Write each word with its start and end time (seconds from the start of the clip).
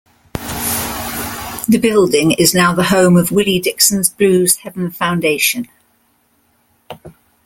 The 1.69 1.77
building 1.79 2.31
is 2.31 2.55
now 2.55 2.73
the 2.73 2.85
home 2.85 3.15
of 3.15 3.31
Willie 3.31 3.59
Dixon's 3.59 4.09
Blues 4.09 4.55
Heaven 4.55 4.89
Foundation. 4.89 5.67